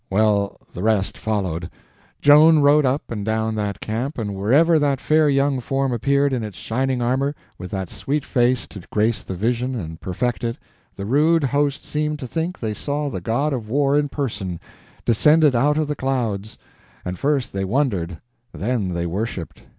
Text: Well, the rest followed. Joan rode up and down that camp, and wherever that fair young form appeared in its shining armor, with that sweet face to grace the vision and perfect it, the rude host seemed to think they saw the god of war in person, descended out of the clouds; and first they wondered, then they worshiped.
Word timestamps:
Well, 0.09 0.57
the 0.73 0.81
rest 0.81 1.15
followed. 1.15 1.69
Joan 2.21 2.57
rode 2.57 2.87
up 2.87 3.11
and 3.11 3.23
down 3.23 3.53
that 3.53 3.79
camp, 3.81 4.17
and 4.17 4.33
wherever 4.33 4.79
that 4.79 4.99
fair 4.99 5.29
young 5.29 5.59
form 5.59 5.91
appeared 5.93 6.33
in 6.33 6.41
its 6.43 6.57
shining 6.57 7.03
armor, 7.03 7.35
with 7.59 7.69
that 7.69 7.87
sweet 7.87 8.25
face 8.25 8.65
to 8.69 8.81
grace 8.91 9.21
the 9.21 9.35
vision 9.35 9.75
and 9.75 10.01
perfect 10.01 10.43
it, 10.43 10.57
the 10.95 11.05
rude 11.05 11.43
host 11.43 11.85
seemed 11.85 12.17
to 12.17 12.25
think 12.27 12.59
they 12.59 12.73
saw 12.73 13.11
the 13.11 13.21
god 13.21 13.53
of 13.53 13.69
war 13.69 13.95
in 13.95 14.09
person, 14.09 14.59
descended 15.05 15.53
out 15.53 15.77
of 15.77 15.87
the 15.87 15.95
clouds; 15.95 16.57
and 17.05 17.19
first 17.19 17.53
they 17.53 17.63
wondered, 17.63 18.19
then 18.53 18.95
they 18.95 19.05
worshiped. 19.05 19.61